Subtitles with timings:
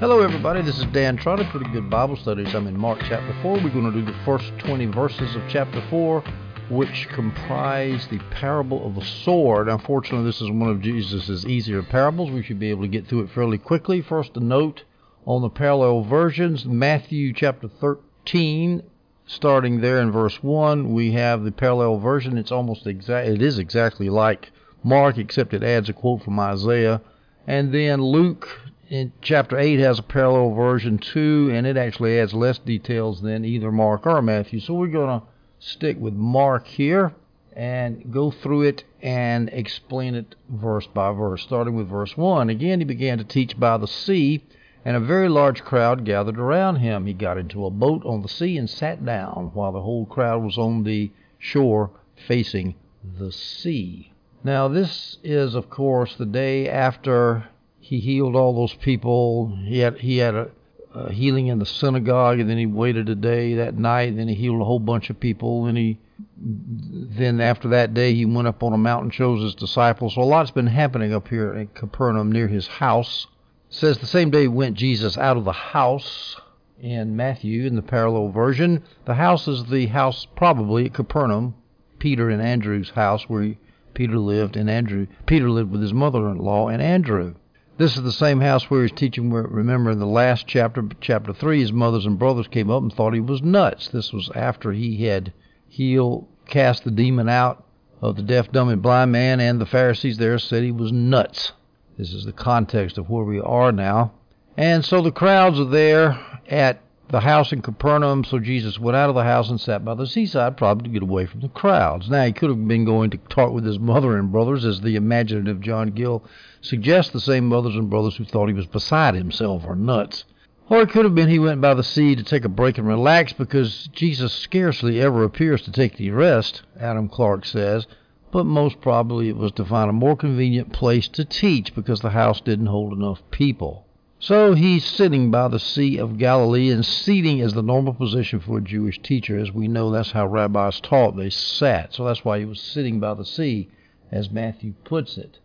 [0.00, 0.62] Hello, everybody.
[0.62, 2.54] This is Dan Trotter, Pretty Good Bible Studies.
[2.54, 3.54] I'm in Mark chapter 4.
[3.54, 6.22] We're going to do the first 20 verses of chapter 4,
[6.70, 9.68] which comprise the parable of the sower.
[9.68, 12.30] Unfortunately, this is one of Jesus' easier parables.
[12.30, 14.00] We should be able to get through it fairly quickly.
[14.00, 14.84] First, a note
[15.26, 18.84] on the parallel versions Matthew chapter 13.
[19.26, 22.38] Starting there in verse 1, we have the parallel version.
[22.38, 24.52] It's almost exact, it is exactly like
[24.84, 27.00] Mark, except it adds a quote from Isaiah.
[27.48, 28.48] And then Luke
[28.88, 33.44] in chapter 8 has a parallel version too, and it actually adds less details than
[33.44, 34.60] either Mark or Matthew.
[34.60, 35.26] So we're going to
[35.58, 37.14] stick with Mark here
[37.54, 41.42] and go through it and explain it verse by verse.
[41.42, 42.48] Starting with verse 1.
[42.48, 44.44] Again, he began to teach by the sea,
[44.84, 47.06] and a very large crowd gathered around him.
[47.06, 50.42] He got into a boat on the sea and sat down, while the whole crowd
[50.42, 51.90] was on the shore
[52.26, 52.74] facing
[53.18, 54.12] the sea.
[54.44, 57.48] Now, this is, of course, the day after
[57.88, 59.56] he healed all those people.
[59.64, 60.50] He had he had a,
[60.94, 64.10] a healing in the synagogue, and then he waited a day that night.
[64.10, 65.64] And then he healed a whole bunch of people.
[65.64, 65.98] And he
[66.36, 70.16] then after that day he went up on a mountain, chose his disciples.
[70.16, 73.26] So a lot's been happening up here in Capernaum near his house.
[73.70, 76.36] It says the same day went Jesus out of the house
[76.78, 78.84] in Matthew in the parallel version.
[79.06, 81.54] The house is the house probably at Capernaum,
[81.98, 83.58] Peter and Andrew's house where he,
[83.94, 87.34] Peter lived, and Andrew Peter lived with his mother-in-law and Andrew.
[87.78, 89.32] This is the same house where he's teaching.
[89.32, 93.14] Remember, in the last chapter, chapter 3, his mothers and brothers came up and thought
[93.14, 93.86] he was nuts.
[93.88, 95.32] This was after he had
[95.68, 97.64] healed, cast the demon out
[98.02, 101.52] of the deaf, dumb, and blind man, and the Pharisees there said he was nuts.
[101.96, 104.12] This is the context of where we are now.
[104.56, 109.08] And so the crowds are there at the house in Capernaum, so Jesus went out
[109.08, 112.10] of the house and sat by the seaside, probably to get away from the crowds.
[112.10, 114.96] Now, he could have been going to talk with his mother and brothers, as the
[114.96, 116.22] imaginative John Gill
[116.60, 120.24] suggests the same mothers and brothers who thought he was beside himself or nuts.
[120.68, 122.86] Or it could have been he went by the sea to take a break and
[122.86, 127.86] relax, because Jesus scarcely ever appears to take any rest, Adam Clarke says,
[128.30, 132.10] but most probably it was to find a more convenient place to teach, because the
[132.10, 133.86] house didn't hold enough people.
[134.20, 138.58] So he's sitting by the Sea of Galilee, and seating is the normal position for
[138.58, 139.38] a Jewish teacher.
[139.38, 141.16] As we know, that's how rabbis taught.
[141.16, 141.94] They sat.
[141.94, 143.68] So that's why he was sitting by the sea,
[144.10, 145.38] as Matthew puts it.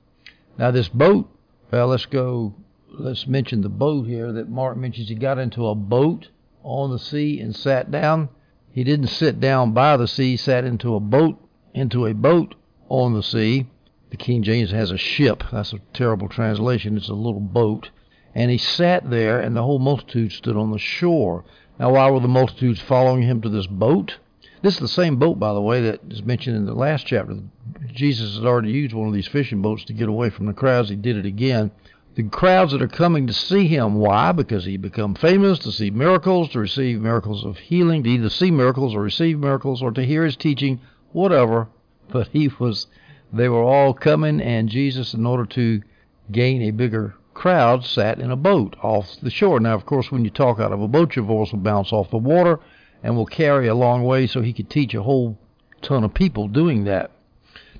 [0.58, 1.30] Now, this boat,
[1.72, 2.56] well, let's go,
[2.90, 5.08] let's mention the boat here that Mark mentions.
[5.10, 6.30] He got into a boat
[6.64, 8.30] on the sea and sat down.
[8.72, 11.40] He didn't sit down by the sea, he sat into a boat,
[11.76, 12.56] into a boat
[12.90, 13.68] on the sea.
[14.10, 15.44] The King James has a ship.
[15.52, 16.98] That's a terrible translation.
[16.98, 17.92] It's a little boat.
[18.36, 21.44] And he sat there, and the whole multitude stood on the shore.
[21.80, 24.18] Now, why were the multitudes following him to this boat?
[24.62, 27.38] This is the same boat, by the way, that is mentioned in the last chapter.
[27.92, 30.90] Jesus had already used one of these fishing boats to get away from the crowds.
[30.90, 31.72] He did it again.
[32.16, 34.32] The crowds that are coming to see him, why?
[34.32, 38.52] Because he become famous, to see miracles, to receive miracles of healing, to either see
[38.52, 40.80] miracles or receive miracles, or to hear his teaching,
[41.12, 41.68] whatever.
[42.10, 42.88] But he was,
[43.34, 45.82] they were all coming, and Jesus, in order to
[46.32, 49.60] gain a bigger crowd sat in a boat off the shore.
[49.60, 52.12] Now, of course, when you talk out of a boat, your voice will bounce off
[52.12, 52.60] the water
[53.02, 55.38] and will carry a long way, so he could teach a whole
[55.82, 57.12] ton of people doing that.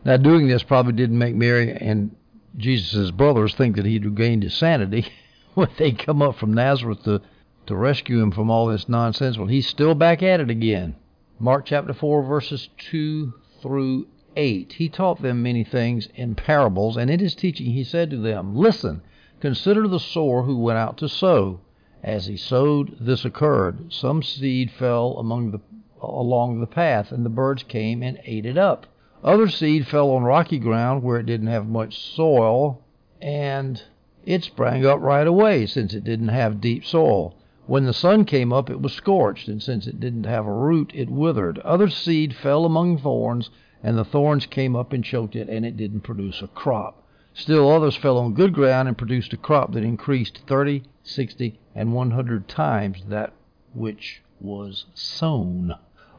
[0.06, 2.16] Now, doing this probably didn't make Mary and
[2.58, 5.08] Jesus' brothers think that he'd regained his sanity
[5.54, 7.22] when they come up from Nazareth to,
[7.68, 9.38] to rescue him from all this nonsense.
[9.38, 10.96] Well, he's still back at it again.
[11.40, 14.74] Mark chapter 4, verses 2 through 8.
[14.74, 18.56] He taught them many things in parables, and in his teaching he said to them,
[18.56, 19.02] Listen,
[19.44, 21.60] Consider the sower who went out to sow.
[22.02, 23.92] As he sowed, this occurred.
[23.92, 25.60] Some seed fell among the,
[26.02, 28.86] along the path, and the birds came and ate it up.
[29.22, 32.80] Other seed fell on rocky ground where it didn't have much soil,
[33.22, 33.84] and
[34.26, 37.36] it sprang up right away since it didn't have deep soil.
[37.68, 40.94] When the sun came up, it was scorched, and since it didn't have a root,
[40.96, 41.60] it withered.
[41.66, 43.50] Other seed fell among thorns,
[43.84, 47.03] and the thorns came up and choked it, and it didn't produce a crop.
[47.36, 51.92] Still others fell on good ground and produced a crop that increased thirty, sixty, and
[51.92, 53.34] one hundred times that
[53.74, 55.72] which was sown.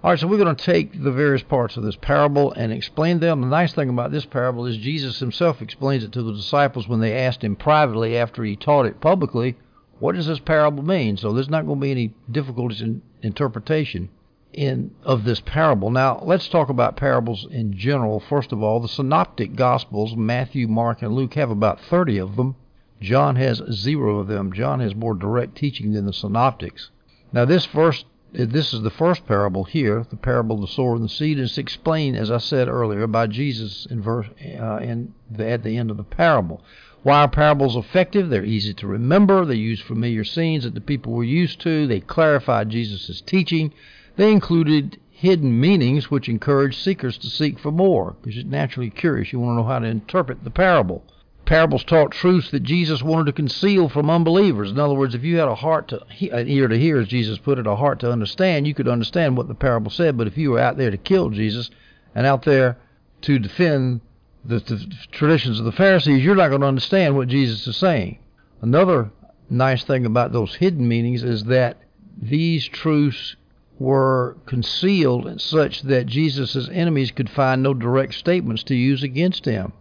[0.03, 3.21] All right, so we're going to take the various parts of this parable and explain
[3.21, 3.41] them.
[3.41, 7.01] The nice thing about this parable is Jesus himself explains it to the disciples when
[7.01, 9.57] they asked him privately after he taught it publicly,
[10.01, 11.17] what does this parable mean?
[11.17, 14.11] So there's not going to be any difficulties in interpretation
[14.55, 15.91] in of this parable.
[15.91, 18.21] Now, let's talk about parables in general.
[18.21, 22.57] First of all, the synoptic gospels, Matthew, Mark, and Luke have about 30 of them.
[23.01, 24.53] John has zero of them.
[24.53, 26.91] John has more direct teaching than the synoptics.
[27.33, 31.05] Now, this first this is the first parable here, the parable of the sower and
[31.05, 34.27] the seed, it's explained, as I said earlier, by Jesus in verse
[34.59, 36.61] uh, in the, at the end of the parable.
[37.05, 38.31] Why are parables effective?
[38.31, 39.45] They're easy to remember.
[39.45, 41.87] They use familiar scenes that the people were used to.
[41.87, 43.73] They clarify Jesus' teaching.
[44.17, 49.33] They included hidden meanings which encourage seekers to seek for more because you're naturally curious.
[49.33, 51.03] You want to know how to interpret the parable.
[51.47, 54.71] Parables taught truths that Jesus wanted to conceal from unbelievers.
[54.71, 56.01] In other words, if you had a heart to
[56.33, 59.37] an ear to hear, as Jesus put it, a heart to understand, you could understand
[59.37, 60.17] what the parable said.
[60.17, 61.71] But if you were out there to kill Jesus
[62.15, 62.79] and out there
[63.23, 64.01] to defend
[64.45, 68.19] the, the traditions of the Pharisees, you're not going to understand what Jesus is saying.
[68.63, 69.11] Another
[69.51, 71.77] nice thing about those hidden meanings is that
[72.17, 73.37] these truths
[73.79, 79.73] were concealed such that Jesus' enemies could find no direct statements to use against him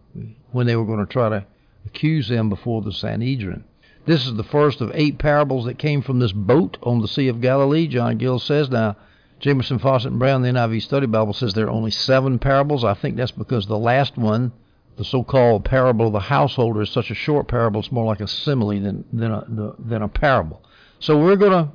[0.52, 1.46] when they were going to try to
[1.86, 3.64] accuse him before the Sanhedrin.
[4.06, 7.30] This is the first of eight parables that came from this boat on the Sea
[7.30, 8.70] of Galilee, John Gill says.
[8.70, 8.98] Now,
[9.40, 12.84] Jamieson Fausset, and Brown, the NIV Study Bible, says there are only seven parables.
[12.84, 14.52] I think that's because the last one,
[14.98, 17.80] the so-called parable of the householder, is such a short parable.
[17.80, 20.64] It's more like a simile than than a than a parable.
[21.00, 21.72] So we're going to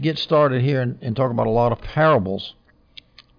[0.00, 2.54] get started here and, and talk about a lot of parables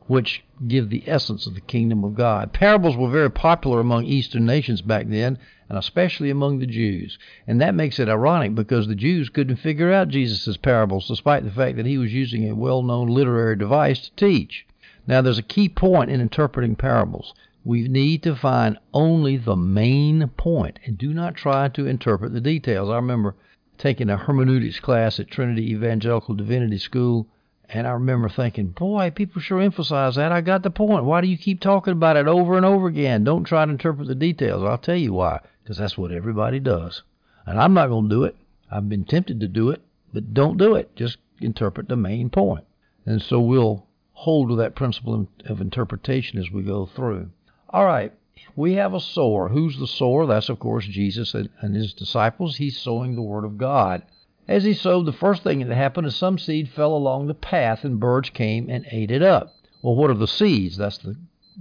[0.08, 2.54] which give the essence of the kingdom of God.
[2.54, 5.38] Parables were very popular among Eastern nations back then,
[5.70, 7.18] and especially among the Jews.
[7.48, 11.52] And that makes it ironic because the Jews couldn't figure out Jesus' parables, despite the
[11.52, 14.66] fact that he was using a well known literary device to teach.
[15.08, 17.34] Now, there's a key point in interpreting parables.
[17.66, 22.42] We need to find only the main point and do not try to interpret the
[22.42, 22.90] details.
[22.90, 23.36] I remember
[23.78, 27.28] taking a hermeneutics class at Trinity Evangelical Divinity School
[27.70, 30.32] and I remember thinking, boy, people sure emphasize that.
[30.32, 31.06] I got the point.
[31.06, 33.24] Why do you keep talking about it over and over again?
[33.24, 34.64] Don't try to interpret the details.
[34.64, 35.40] I'll tell you why.
[35.64, 37.02] Because that's what everybody does.
[37.48, 38.36] And I'm not going to do it.
[38.70, 39.82] I've been tempted to do it,
[40.14, 40.96] but don't do it.
[40.96, 42.66] Just interpret the main point.
[43.06, 47.32] And so we'll hold to that principle of interpretation as we go through.
[47.70, 48.14] All right.
[48.56, 49.50] We have a sower.
[49.50, 50.26] Who's the sower?
[50.26, 52.58] That's, of course, Jesus and his disciples.
[52.58, 54.04] He's sowing the Word of God.
[54.48, 57.84] As he sowed, the first thing that happened is some seed fell along the path
[57.84, 59.56] and birds came and ate it up.
[59.82, 60.78] Well, what are the seeds?
[60.78, 61.16] That's the,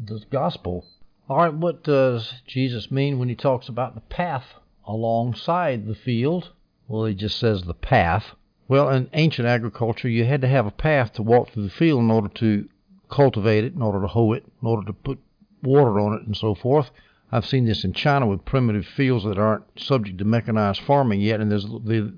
[0.04, 0.84] the gospel.
[1.28, 4.54] All right, what does Jesus mean when he talks about the path
[4.86, 6.50] alongside the field?
[6.88, 8.34] Well, he just says the path.
[8.68, 12.00] Well, in ancient agriculture, you had to have a path to walk through the field
[12.00, 12.68] in order to
[13.08, 15.20] cultivate it, in order to hoe it, in order to put
[15.62, 16.90] water on it, and so forth.
[17.30, 21.40] I've seen this in China with primitive fields that aren't subject to mechanized farming yet,
[21.40, 22.12] and there's the,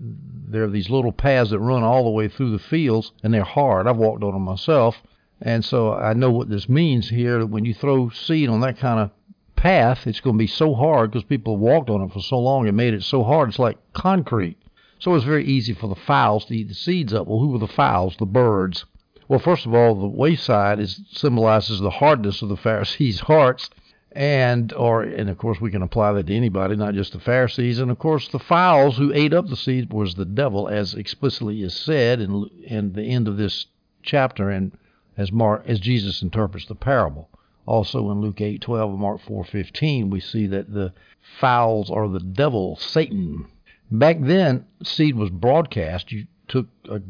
[0.49, 3.45] there are these little paths that run all the way through the fields, and they're
[3.45, 3.87] hard.
[3.87, 5.01] I've walked on them myself,
[5.41, 7.47] and so I know what this means here.
[7.47, 9.11] When you throw seed on that kind of
[9.55, 12.39] path, it's going to be so hard because people have walked on it for so
[12.39, 14.59] long and made it so hard it's like concrete.
[14.99, 17.27] So it's very easy for the fowls to eat the seeds up.
[17.27, 18.17] Well, who were the fowls?
[18.19, 18.85] The birds.
[19.29, 23.71] Well, first of all, the wayside is symbolizes the hardness of the Pharisees' hearts
[24.15, 27.79] and or and of course we can apply that to anybody, not just the Pharisees.
[27.79, 31.63] And of course the fowls who ate up the seed was the devil, as explicitly
[31.63, 33.67] is said in in the end of this
[34.03, 34.73] chapter, and
[35.17, 37.29] as Mark as Jesus interprets the parable.
[37.67, 40.93] Also in Luke 8:12 and Mark 4:15, we see that the
[41.41, 43.47] fowls are the devil, Satan.
[43.91, 46.13] Back then, seed was broadcast.
[46.13, 47.01] You took a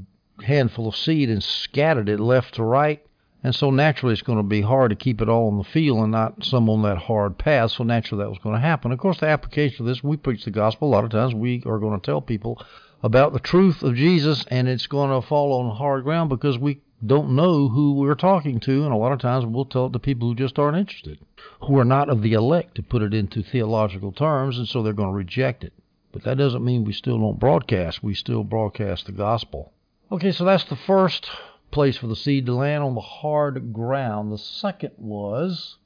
[0.44, 3.04] handful of seed and scattered it left to right
[3.44, 5.98] and so naturally, it's going to be hard to keep it all in the field
[5.98, 7.72] and not some on that hard path.
[7.72, 8.90] So naturally, that was going to happen.
[8.90, 10.88] Of course, the application of this, we preach the gospel.
[10.88, 12.58] A lot of times, we are going to tell people
[13.02, 16.80] about the truth of Jesus, and it's going to fall on hard ground because we
[17.04, 18.84] don't know who we're talking to.
[18.84, 21.18] And a lot of times, we'll tell it to people who just aren't interested,
[21.64, 24.94] who are not of the elect, to put it into theological terms, and so they're
[24.94, 25.74] going to reject it.
[26.12, 28.02] But that doesn't mean we still don't broadcast.
[28.02, 29.74] We still broadcast the gospel.
[30.12, 31.30] Okay, so that's the first
[31.70, 34.30] place for the seed to land on the hard ground.
[34.30, 35.78] The second was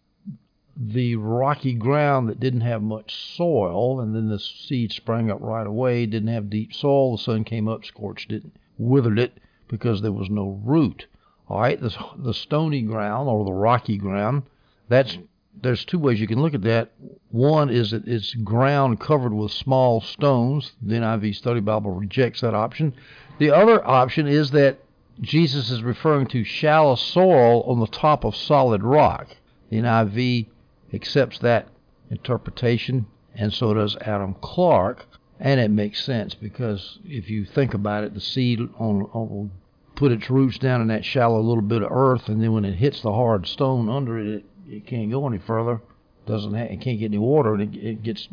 [0.77, 5.67] the rocky ground that didn't have much soil, and then the seed sprang up right
[5.67, 7.17] away, didn't have deep soil.
[7.17, 8.45] The sun came up, scorched it,
[8.77, 11.07] withered it because there was no root.
[11.49, 14.43] All right, the, the stony ground or the rocky ground,
[14.89, 15.17] that's
[15.61, 16.93] there's two ways you can look at that.
[17.31, 20.73] One is that it's ground covered with small stones.
[20.83, 22.95] The NIV Study Bible rejects that option.
[23.38, 24.78] The other option is that
[25.21, 29.37] Jesus is referring to shallow soil on the top of solid rock.
[29.71, 30.47] The NIV
[30.92, 31.68] accepts that
[32.11, 35.07] interpretation, and so does Adam Clarke.
[35.40, 39.50] And it makes sense because if you think about it, the seed on, on will
[39.95, 42.75] put its roots down in that shallow little bit of earth, and then when it
[42.75, 45.80] hits the hard stone under it, it, it can't go any further.
[46.26, 48.28] Doesn't ha- it can't get any water, and it, it gets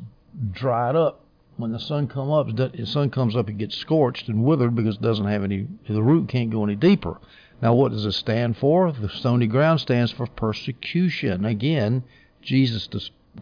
[0.51, 1.24] dried up
[1.57, 4.95] when the sun come up, the sun comes up, it gets scorched and withered because
[4.95, 5.67] it doesn't have any.
[5.87, 7.19] The root can't go any deeper.
[7.61, 8.91] Now, what does it stand for?
[8.91, 11.45] The stony ground stands for persecution.
[11.45, 12.03] Again,
[12.41, 12.89] Jesus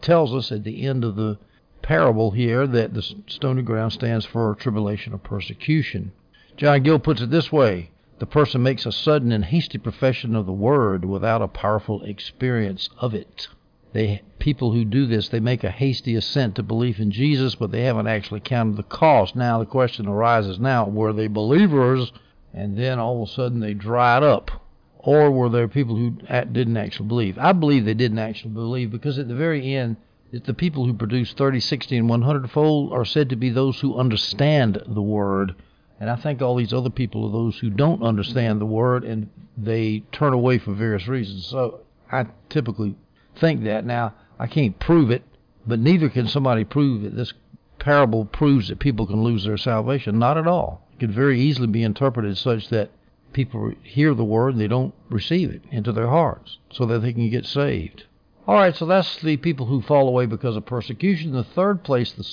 [0.02, 1.38] tells us at the end of the
[1.82, 6.12] parable here that the stony ground stands for tribulation or persecution.
[6.56, 7.90] John Gill puts it this way
[8.20, 12.90] the person makes a sudden and hasty profession of the word without a powerful experience
[13.00, 13.48] of it.
[13.94, 17.72] They people who do this, they make a hasty assent to belief in Jesus, but
[17.72, 19.36] they haven't actually counted the cost.
[19.36, 22.12] Now the question arises now, were they believers
[22.54, 24.52] and then all of a sudden they dried up?
[24.98, 27.38] Or were there people who didn't actually believe?
[27.38, 29.98] I believe they didn't actually believe because at the very end,
[30.32, 33.98] the people who produce 30, 60, and 100 fold are said to be those who
[33.98, 35.56] understand the word
[36.04, 39.30] and I think all these other people are those who don't understand the word and
[39.58, 41.46] they turn away for various reasons.
[41.46, 41.80] So
[42.12, 42.96] I typically
[43.36, 43.86] think that.
[43.86, 45.24] Now, I can't prove it,
[45.66, 47.34] but neither can somebody prove that this
[47.80, 50.20] parable proves that people can lose their salvation.
[50.20, 50.88] Not at all.
[50.94, 52.92] It could very easily be interpreted such that
[53.34, 57.14] people hear the word and they don't receive it into their hearts so that they
[57.14, 58.06] can get saved.
[58.48, 61.32] All right, so that's the people who fall away because of persecution.
[61.32, 62.28] The third place the,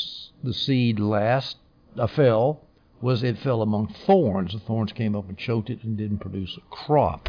[0.48, 1.56] the seed last
[1.98, 2.62] uh, fell
[3.00, 4.52] was it fell among thorns.
[4.52, 7.28] The thorns came up and choked it and didn't produce a crop.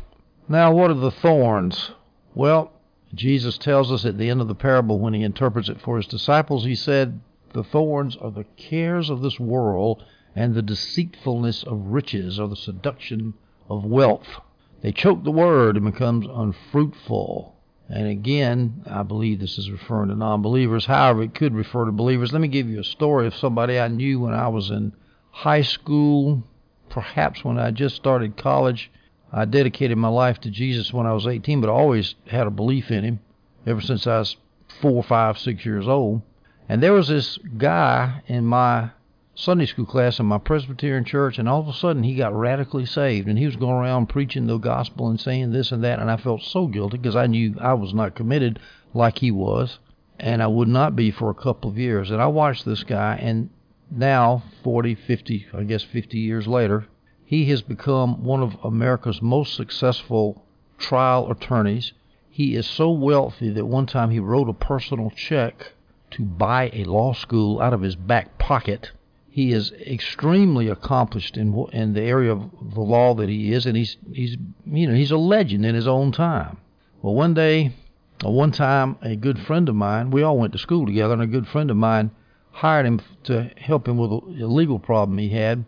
[0.50, 1.92] Now, what are the thorns?
[2.34, 2.74] Well,
[3.14, 6.08] Jesus tells us at the end of the parable when he interprets it for his
[6.08, 7.20] disciples, he said,
[7.54, 10.04] The thorns are the cares of this world
[10.36, 13.34] and the deceitfulness of riches or the seduction
[13.70, 14.40] of wealth.
[14.82, 17.56] They choke the word and becomes unfruitful.
[17.90, 20.86] And again, I believe this is referring to non believers.
[20.86, 22.32] However, it could refer to believers.
[22.32, 24.94] Let me give you a story of somebody I knew when I was in
[25.32, 26.44] high school,
[26.90, 28.90] perhaps when I just started college.
[29.34, 32.52] I dedicated my life to Jesus when I was 18, but I always had a
[32.52, 33.20] belief in Him
[33.66, 34.36] ever since I was
[34.82, 36.22] four, five, six years old.
[36.68, 38.92] And there was this guy in my
[39.34, 42.86] Sunday school class in my Presbyterian church, and all of a sudden he got radically
[42.86, 46.12] saved, and he was going around preaching the gospel and saying this and that, and
[46.12, 48.60] I felt so guilty because I knew I was not committed
[48.94, 49.80] like he was,
[50.20, 52.12] and I would not be for a couple of years.
[52.12, 53.50] And I watched this guy, and
[53.90, 56.88] now 40, 50, I guess 50 years later,
[57.32, 60.44] he has become one of America's most successful
[60.78, 61.94] trial attorneys.
[62.30, 65.72] He is so wealthy that one time he wrote a personal check
[66.10, 68.92] to buy a law school out of his back pocket.
[69.30, 73.78] He is extremely accomplished in in the area of the law that he is, and
[73.78, 74.36] he's he's
[74.66, 76.58] you know he's a legend in his own time.
[77.02, 77.72] Well, one day,
[78.26, 81.24] or one time, a good friend of mine, we all went to school together, and
[81.24, 82.12] a good friend of mine
[82.52, 85.64] hired him to help him with a legal problem he had.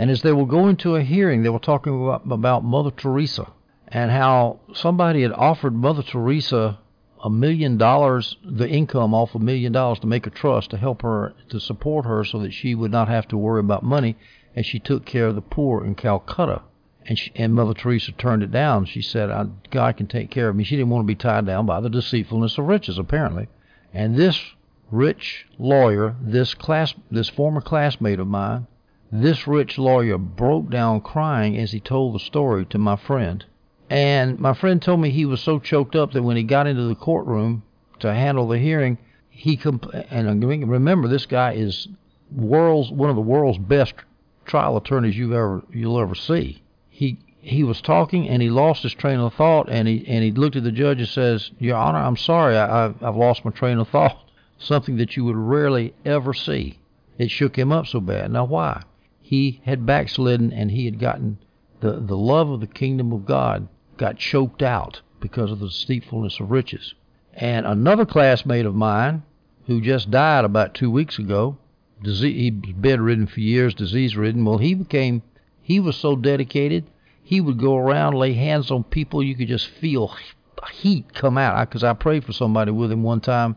[0.00, 3.52] And as they were going to a hearing, they were talking about, about Mother Teresa
[3.86, 6.78] and how somebody had offered Mother Teresa
[7.22, 11.02] a million dollars, the income off a million dollars to make a trust to help
[11.02, 14.16] her, to support her so that she would not have to worry about money
[14.56, 16.62] as she took care of the poor in Calcutta.
[17.04, 18.86] And, she, and Mother Teresa turned it down.
[18.86, 19.28] She said,
[19.70, 20.64] God can take care of me.
[20.64, 23.48] She didn't want to be tied down by the deceitfulness of riches, apparently.
[23.92, 24.40] And this
[24.90, 28.66] rich lawyer, this class, this former classmate of mine,
[29.12, 33.44] this rich lawyer broke down crying as he told the story to my friend.
[33.88, 36.84] And my friend told me he was so choked up that when he got into
[36.84, 37.64] the courtroom
[37.98, 38.98] to handle the hearing,
[39.28, 39.58] he
[40.10, 41.88] and remember this guy is
[42.34, 43.94] world's one of the world's best
[44.44, 46.62] trial attorneys you've ever you'll ever see.
[46.88, 50.30] He he was talking and he lost his train of thought and he and he
[50.30, 53.50] looked at the judge and says, "Your Honor, I'm sorry, I, I've, I've lost my
[53.50, 54.18] train of thought."
[54.60, 56.78] something that you would rarely ever see.
[57.18, 58.30] It shook him up so bad.
[58.30, 58.82] Now, why?
[59.30, 61.38] He had backslidden and he had gotten
[61.78, 66.40] the, the love of the kingdom of God got choked out because of the deceitfulness
[66.40, 66.94] of riches.
[67.34, 69.22] And another classmate of mine
[69.68, 71.58] who just died about two weeks ago,
[72.02, 74.44] disease, he was bedridden for years, disease ridden.
[74.44, 75.22] Well, he became,
[75.62, 76.90] he was so dedicated,
[77.22, 80.12] he would go around, lay hands on people, you could just feel
[80.72, 81.68] heat come out.
[81.68, 83.54] Because I, I prayed for somebody with him one time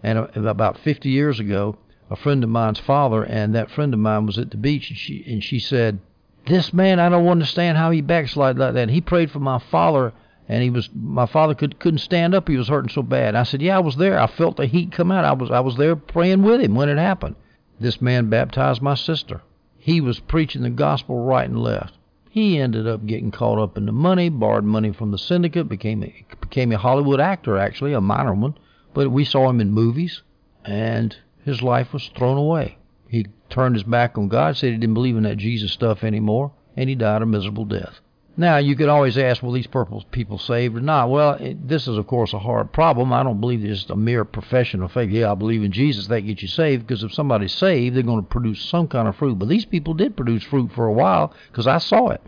[0.00, 1.76] and uh, about 50 years ago,
[2.10, 4.98] a friend of mine's father and that friend of mine was at the beach, and
[4.98, 5.98] she and she said,
[6.46, 8.88] "This man, I don't understand how he backslid like that.
[8.90, 10.12] He prayed for my father."
[10.50, 12.48] And he was, my father could couldn't stand up.
[12.48, 13.34] He was hurting so bad.
[13.34, 14.18] I said, "Yeah, I was there.
[14.18, 15.24] I felt the heat come out.
[15.24, 17.36] I was I was there praying with him when it happened."
[17.78, 19.42] This man baptized my sister.
[19.76, 21.94] He was preaching the gospel right and left.
[22.30, 26.02] He ended up getting caught up in the money, borrowed money from the syndicate, became
[26.02, 28.54] a, became a Hollywood actor, actually a minor one,
[28.94, 30.22] but we saw him in movies,
[30.64, 32.78] and his life was thrown away.
[33.08, 36.52] He turned his back on God, said he didn't believe in that Jesus stuff anymore,
[36.76, 38.00] and he died a miserable death.
[38.36, 41.10] Now, you could always ask, well, these purple people saved or not?
[41.10, 43.12] Well, it, this is, of course, a hard problem.
[43.12, 45.10] I don't believe it's just a mere profession of faith.
[45.10, 46.06] Yeah, I believe in Jesus.
[46.06, 49.16] That gets you saved because if somebody's saved, they're going to produce some kind of
[49.16, 49.40] fruit.
[49.40, 52.22] But these people did produce fruit for a while because I saw it.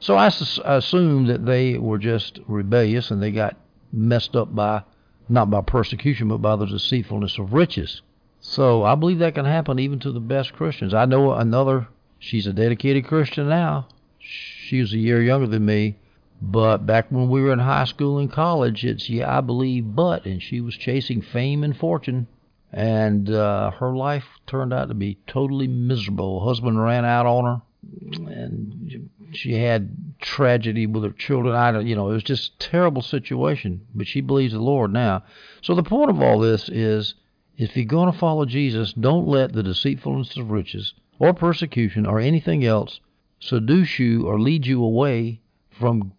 [0.00, 3.56] So I assume that they were just rebellious and they got
[3.90, 4.82] messed up by,
[5.30, 8.02] not by persecution, but by the deceitfulness of riches.
[8.46, 10.92] So I believe that can happen even to the best Christians.
[10.92, 13.88] I know another, she's a dedicated Christian now.
[14.18, 15.96] She was a year younger than me,
[16.40, 20.26] but back when we were in high school and college, it's, yeah, I believe, but,
[20.26, 22.26] and she was chasing fame and fortune
[22.74, 26.44] and uh, her life turned out to be totally miserable.
[26.44, 27.62] Husband ran out on her,
[28.32, 31.54] and she had tragedy with her children.
[31.54, 33.86] I don't, you know, it was just terrible situation.
[33.94, 35.22] But she believes the Lord now.
[35.62, 37.14] So the point of all this is,
[37.56, 42.18] if you're going to follow Jesus, don't let the deceitfulness of riches or persecution or
[42.18, 43.00] anything else
[43.40, 46.12] seduce you or lead you away from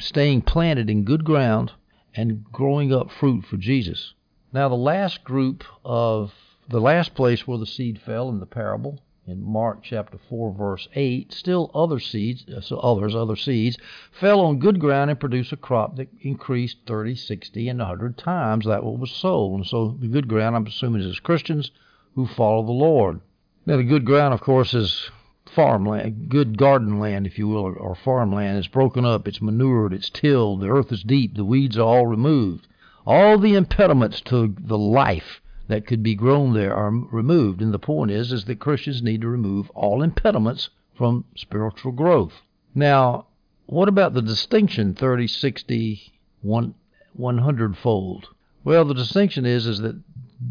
[0.00, 1.72] staying planted in good ground
[2.14, 4.14] and growing up fruit for Jesus.
[4.52, 6.32] Now, the last group of
[6.68, 10.88] the last place where the seed fell in the parable in Mark chapter 4 verse
[10.94, 13.76] 8, still other seeds, uh, so others, other seeds,
[14.10, 18.64] fell on good ground and produced a crop that increased 30, 60, and 100 times
[18.64, 19.56] that what was sown.
[19.56, 21.70] And so the good ground, I'm assuming, is Christians
[22.14, 23.20] who follow the Lord.
[23.66, 25.10] Now, the good ground, of course, is
[25.44, 28.58] farmland, good garden land, if you will, or, or farmland.
[28.58, 32.06] It's broken up, it's manured, it's tilled, the earth is deep, the weeds are all
[32.06, 32.66] removed.
[33.06, 37.60] All the impediments to the life that could be grown there are removed.
[37.60, 42.32] And the point is, is that Christians need to remove all impediments from spiritual growth.
[42.74, 43.26] Now,
[43.66, 48.28] what about the distinction 30, 60, 100 fold?
[48.64, 50.00] Well, the distinction is, is that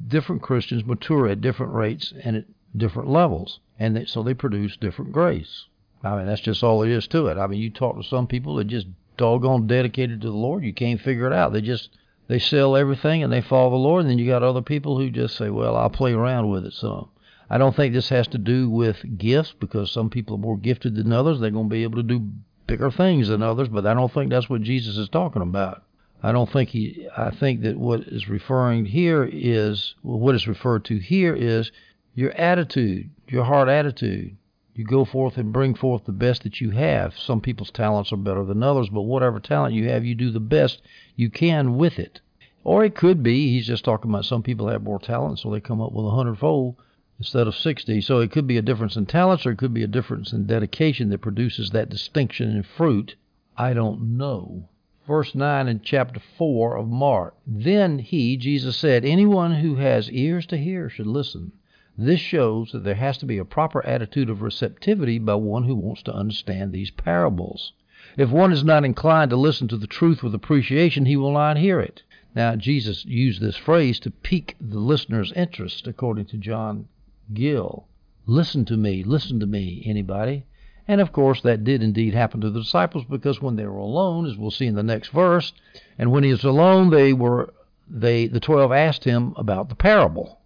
[0.07, 2.45] different Christians mature at different rates and at
[2.75, 3.59] different levels.
[3.79, 5.65] And so they produce different grace.
[6.03, 7.37] I mean, that's just all there is to it.
[7.37, 10.73] I mean, you talk to some people that just doggone dedicated to the Lord, you
[10.73, 11.53] can't figure it out.
[11.53, 11.89] They just
[12.27, 14.01] they sell everything and they follow the Lord.
[14.01, 16.73] And then you got other people who just say, well, I'll play around with it
[16.73, 17.09] some.
[17.49, 20.95] I don't think this has to do with gifts because some people are more gifted
[20.95, 21.39] than others.
[21.39, 22.29] They're going to be able to do
[22.67, 25.83] bigger things than others, but I don't think that's what Jesus is talking about.
[26.21, 27.07] I don't think he.
[27.15, 31.71] I think that what is referring here is well, what is referred to here is
[32.15, 34.35] your attitude, your heart attitude.
[34.77, 37.17] You go forth and bring forth the best that you have.
[37.17, 40.39] Some people's talents are better than others, but whatever talent you have, you do the
[40.39, 40.83] best
[41.15, 42.21] you can with it.
[42.63, 45.61] Or it could be he's just talking about some people have more talent, so they
[45.61, 46.75] come up with a hundredfold
[47.17, 48.01] instead of 60.
[48.01, 50.45] So it could be a difference in talents or it could be a difference in
[50.45, 53.15] dedication that produces that distinction in fruit.
[53.57, 54.69] I don't know.
[55.07, 57.33] Verse 9 in chapter 4 of Mark.
[57.47, 61.53] Then he, Jesus said, Anyone who has ears to hear should listen.
[61.97, 65.75] This shows that there has to be a proper attitude of receptivity by one who
[65.75, 67.73] wants to understand these parables.
[68.15, 71.57] If one is not inclined to listen to the truth with appreciation, he will not
[71.57, 72.03] hear it.
[72.35, 76.87] Now, Jesus used this phrase to pique the listener's interest, according to John
[77.33, 77.87] Gill.
[78.27, 80.45] Listen to me, listen to me, anybody?
[80.87, 84.27] And of course, that did indeed happen to the disciples because when they were alone,
[84.27, 85.51] as we'll see in the next verse,
[85.97, 87.53] and when he was alone, they were
[87.89, 90.39] they the twelve asked him about the parable.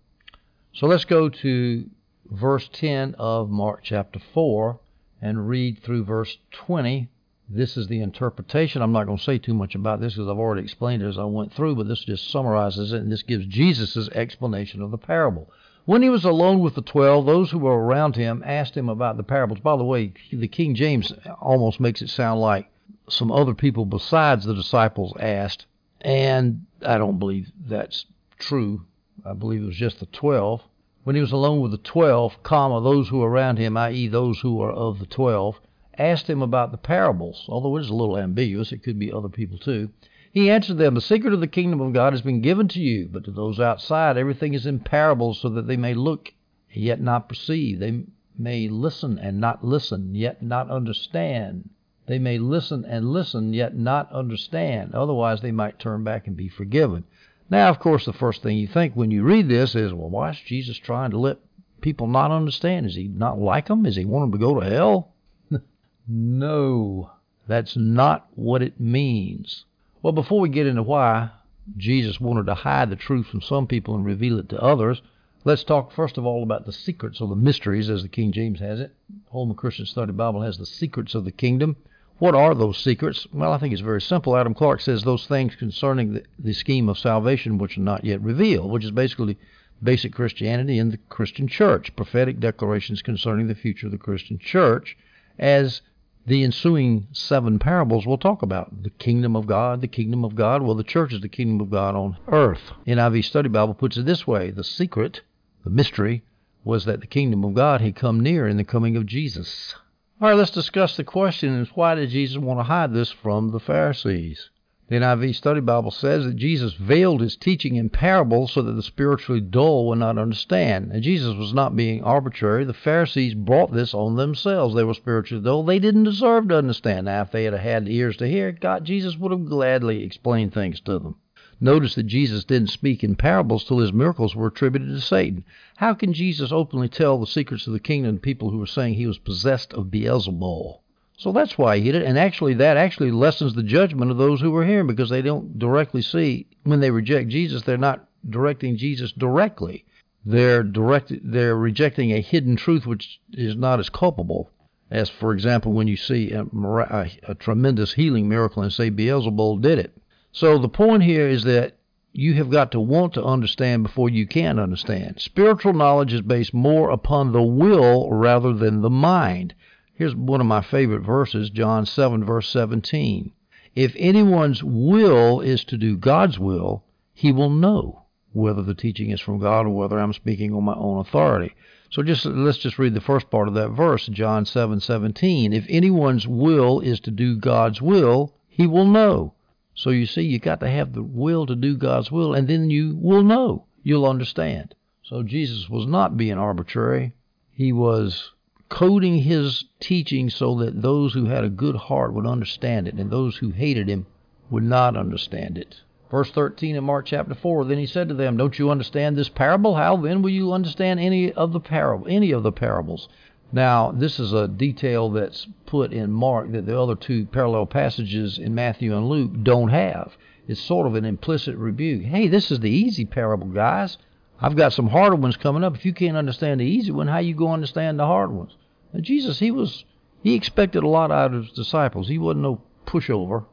[0.73, 1.89] So let's go to
[2.29, 4.79] verse 10 of Mark chapter 4
[5.21, 7.09] and read through verse 20
[7.53, 8.81] this is the interpretation.
[8.81, 11.17] I'm not going to say too much about this because I've already explained it as
[11.17, 14.97] I went through, but this just summarizes it and this gives Jesus' explanation of the
[14.97, 15.51] parable.
[15.83, 19.17] When he was alone with the twelve, those who were around him asked him about
[19.17, 19.59] the parables.
[19.59, 22.69] By the way, the King James almost makes it sound like
[23.09, 25.65] some other people besides the disciples asked,
[25.99, 28.05] and I don't believe that's
[28.39, 28.85] true.
[29.23, 30.63] I believe it was just the twelve.
[31.03, 34.39] When he was alone with the twelve, comma, those who were around him, i.e., those
[34.39, 35.61] who are of the twelve,
[35.95, 39.29] asked him about the parables, although it is a little ambiguous, it could be other
[39.29, 39.89] people too.
[40.31, 43.09] He answered them, The secret of the kingdom of God has been given to you,
[43.11, 46.33] but to those outside everything is in parables, so that they may look
[46.71, 47.79] yet not perceive.
[47.79, 48.05] They
[48.35, 51.69] may listen and not listen, yet not understand.
[52.07, 54.95] They may listen and listen, yet not understand.
[54.95, 57.03] Otherwise, they might turn back and be forgiven.
[57.51, 60.29] Now, of course, the first thing you think when you read this is, well, why
[60.29, 61.37] is Jesus trying to let
[61.81, 62.85] people not understand?
[62.85, 63.85] Is he not like them?
[63.85, 65.13] Is he want them to go to hell?
[66.07, 67.11] No,
[67.47, 69.65] that's not what it means.
[70.01, 71.29] Well, before we get into why
[71.77, 75.01] Jesus wanted to hide the truth from some people and reveal it to others,
[75.43, 78.59] let's talk first of all about the secrets or the mysteries, as the King James
[78.59, 78.95] has it.
[79.31, 81.75] Holman Christian Study Bible has the secrets of the kingdom.
[82.21, 83.25] What are those secrets?
[83.33, 84.37] Well, I think it's very simple.
[84.37, 88.21] Adam Clarke says those things concerning the, the scheme of salvation which are not yet
[88.21, 89.39] revealed, which is basically
[89.81, 94.95] basic Christianity and the Christian church, prophetic declarations concerning the future of the Christian church
[95.39, 95.81] as
[96.27, 100.61] the ensuing seven parables will talk about the kingdom of God, the kingdom of God.
[100.61, 102.71] Well, the church is the kingdom of God on earth.
[102.85, 105.21] NIV Study Bible puts it this way the secret,
[105.63, 106.21] the mystery,
[106.63, 109.73] was that the kingdom of God had come near in the coming of Jesus.
[110.21, 113.49] All right, let's discuss the question is why did Jesus want to hide this from
[113.49, 114.51] the Pharisees?
[114.87, 118.83] The NIV Study Bible says that Jesus veiled his teaching in parables so that the
[118.83, 120.91] spiritually dull would not understand.
[120.91, 122.65] And Jesus was not being arbitrary.
[122.65, 124.75] The Pharisees brought this on themselves.
[124.75, 125.63] They were spiritually dull.
[125.63, 127.05] They didn't deserve to understand.
[127.05, 130.79] Now, if they had had ears to hear, God, Jesus would have gladly explained things
[130.81, 131.15] to them.
[131.63, 135.45] Notice that Jesus didn't speak in parables till his miracles were attributed to Satan.
[135.77, 138.95] How can Jesus openly tell the secrets of the kingdom to people who were saying
[138.95, 140.79] he was possessed of Beelzebul?
[141.17, 142.07] So that's why he did it.
[142.07, 145.59] And actually, that actually lessens the judgment of those who were hearing because they don't
[145.59, 149.85] directly see when they reject Jesus, they're not directing Jesus directly.
[150.25, 154.49] They're direct, they're rejecting a hidden truth which is not as culpable
[154.91, 159.61] as, for example, when you see a, a, a tremendous healing miracle and say Beelzebul
[159.61, 159.95] did it.
[160.33, 161.75] So the point here is that
[162.13, 165.19] you have got to want to understand before you can understand.
[165.19, 169.53] Spiritual knowledge is based more upon the will rather than the mind.
[169.93, 173.31] Here's one of my favorite verses, John 7, verse 17.
[173.75, 179.19] If anyone's will is to do God's will, he will know whether the teaching is
[179.19, 181.53] from God or whether I'm speaking on my own authority.
[181.89, 185.53] So just let's just read the first part of that verse, John 7:17.
[185.53, 189.33] If anyone's will is to do God's will, he will know
[189.73, 192.69] so you see, you got to have the will to do God's will, and then
[192.69, 193.65] you will know.
[193.83, 194.75] You'll understand.
[195.01, 197.13] So Jesus was not being arbitrary.
[197.51, 198.31] He was
[198.69, 203.09] coding his teaching so that those who had a good heart would understand it, and
[203.09, 204.05] those who hated him
[204.49, 205.81] would not understand it.
[206.09, 209.29] Verse 13 in Mark chapter 4, then he said to them, Don't you understand this
[209.29, 209.75] parable?
[209.75, 213.07] How then will you understand any of the parable, any of the parables?
[213.53, 218.37] Now, this is a detail that's put in Mark that the other two parallel passages
[218.37, 220.13] in Matthew and Luke don't have.
[220.47, 222.03] It's sort of an implicit rebuke.
[222.03, 223.97] Hey, this is the easy parable, guys.
[224.39, 225.75] I've got some harder ones coming up.
[225.75, 228.55] If you can't understand the easy one, how you go understand the hard ones?
[228.93, 229.85] Now, Jesus, he was
[230.23, 232.07] he expected a lot out of his disciples.
[232.07, 233.45] He wasn't no pushover.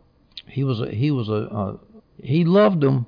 [0.46, 1.78] He was a, he was a, a
[2.22, 3.06] he loved them,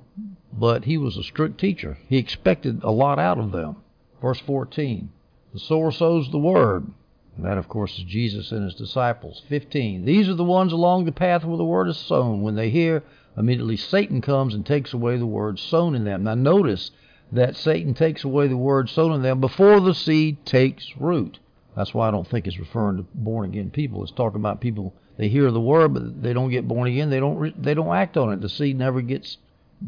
[0.53, 1.97] but he was a strict teacher.
[2.07, 3.77] He expected a lot out of them.
[4.21, 5.09] Verse 14.
[5.53, 6.87] The sower sows the word.
[7.35, 9.41] And that, of course, is Jesus and his disciples.
[9.47, 10.05] 15.
[10.05, 12.41] These are the ones along the path where the word is sown.
[12.41, 13.03] When they hear,
[13.37, 16.23] immediately Satan comes and takes away the word sown in them.
[16.23, 16.91] Now, notice
[17.31, 21.39] that Satan takes away the word sown in them before the seed takes root.
[21.75, 24.03] That's why I don't think it's referring to born again people.
[24.03, 27.09] It's talking about people they hear the word, but they don't get born again.
[27.09, 28.41] They don't they don't act on it.
[28.41, 29.37] The seed never gets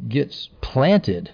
[0.08, 1.32] gets planted.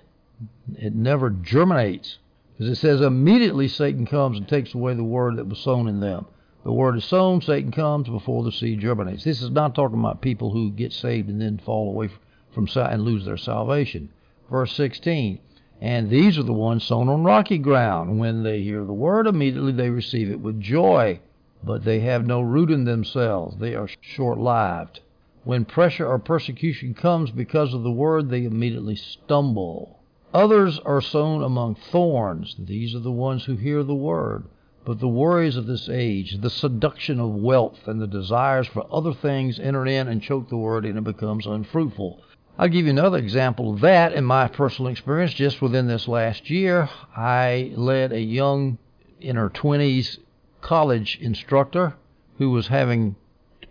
[0.75, 2.17] It never germinates.
[2.59, 6.01] As it says, immediately Satan comes and takes away the word that was sown in
[6.01, 6.25] them.
[6.65, 9.23] The word is sown, Satan comes before the seed germinates.
[9.23, 12.09] This is not talking about people who get saved and then fall away
[12.51, 14.09] from and lose their salvation.
[14.51, 15.39] Verse 16,
[15.79, 18.19] and these are the ones sown on rocky ground.
[18.19, 21.21] When they hear the word, immediately they receive it with joy,
[21.63, 23.55] but they have no root in themselves.
[23.57, 24.99] They are short lived.
[25.45, 29.98] When pressure or persecution comes because of the word, they immediately stumble.
[30.33, 32.55] Others are sown among thorns.
[32.59, 34.45] These are the ones who hear the word.
[34.85, 39.13] But the worries of this age, the seduction of wealth, and the desires for other
[39.13, 42.21] things enter in and choke the word, and it becomes unfruitful.
[42.59, 45.33] I'll give you another example of that in my personal experience.
[45.33, 48.77] Just within this last year, I led a young,
[49.19, 50.19] in her 20s,
[50.61, 51.95] college instructor
[52.37, 53.15] who was having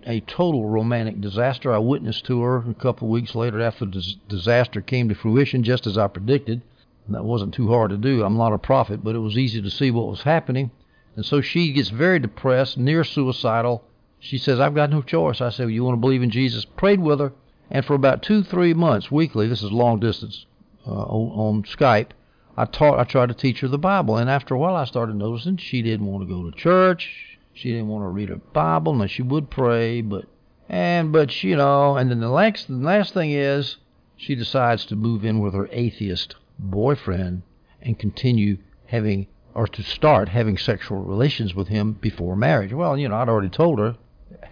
[0.07, 1.73] a total romantic disaster.
[1.73, 5.63] I witnessed to her a couple of weeks later after the disaster came to fruition,
[5.63, 6.63] just as I predicted.
[7.07, 8.23] And that wasn't too hard to do.
[8.25, 10.71] I'm not a prophet, but it was easy to see what was happening.
[11.17, 13.83] And so she gets very depressed, near suicidal.
[14.21, 15.41] She says, I've got no choice.
[15.41, 16.65] I said, well, You want to believe in Jesus?
[16.65, 17.33] Prayed with her.
[17.71, 20.47] And for about two, three months, weekly, this is long distance
[20.87, 22.11] uh, on, on Skype,
[22.57, 24.17] I taught, I tried to teach her the Bible.
[24.17, 27.28] And after a while, I started noticing she didn't want to go to church.
[27.61, 28.95] She didn't want to read her Bible.
[28.95, 30.27] Now she would pray, but
[30.69, 33.79] and but you know, and then the last the last thing is
[34.17, 37.43] she decides to move in with her atheist boyfriend
[37.83, 42.73] and continue having or to start having sexual relations with him before marriage.
[42.73, 43.97] Well, you know, I'd already told her,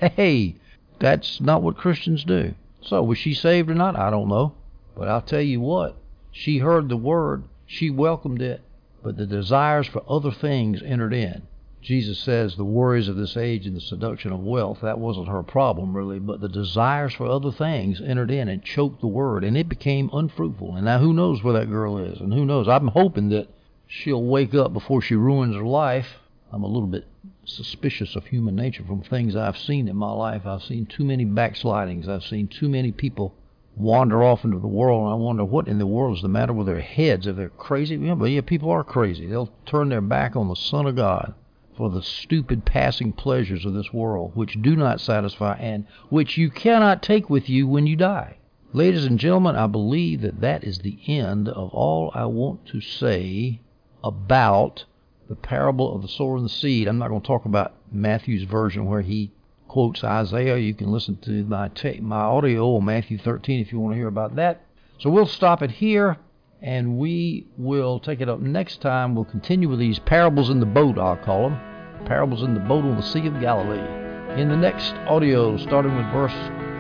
[0.01, 0.57] hey,
[0.99, 2.57] that's not what Christians do.
[2.81, 3.97] So was she saved or not?
[3.97, 4.55] I don't know.
[4.97, 5.95] But I'll tell you what,
[6.33, 8.63] she heard the word, she welcomed it,
[9.01, 11.47] but the desires for other things entered in.
[11.87, 15.45] Jesus says the worries of this age and the seduction of wealth, that wasn't her
[15.45, 19.57] problem really, but the desires for other things entered in and choked the word, and
[19.57, 20.75] it became unfruitful.
[20.75, 22.67] And now who knows where that girl is, and who knows?
[22.67, 23.47] I'm hoping that
[23.87, 26.09] she'll wake up before she ruins her life.
[26.51, 27.07] I'm a little bit
[27.45, 30.45] suspicious of human nature from things I've seen in my life.
[30.45, 32.09] I've seen too many backslidings.
[32.09, 33.33] I've seen too many people
[33.77, 36.53] wander off into the world, and I wonder what in the world is the matter
[36.53, 37.29] with their heads.
[37.29, 39.29] If they're crazy, yeah, but yeah, people are crazy.
[39.29, 41.33] They'll turn their back on the Son of God
[41.77, 46.51] for the stupid passing pleasures of this world, which do not satisfy and which you
[46.51, 48.37] cannot take with you when you die.
[48.73, 52.81] Ladies and gentlemen, I believe that that is the end of all I want to
[52.81, 53.61] say
[54.03, 54.85] about
[55.29, 56.89] the parable of the sower and the seed.
[56.89, 59.33] I'm not going to talk about Matthew's version where he
[59.69, 60.57] quotes Isaiah.
[60.57, 63.99] You can listen to my ta- my audio on Matthew 13 if you want to
[63.99, 64.63] hear about that.
[64.99, 66.19] So we'll stop it here
[66.63, 69.15] and we will take it up next time.
[69.15, 71.59] We'll continue with these parables in the boat, I'll call them.
[72.07, 74.41] Parables in the boat on the Sea of Galilee.
[74.41, 76.35] In the next audio, starting with verse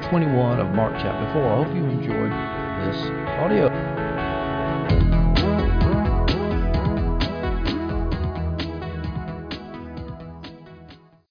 [0.09, 1.43] 21 of Mark chapter 4.
[1.43, 2.33] I hope you enjoyed
[2.87, 3.03] this
[3.41, 3.69] audio.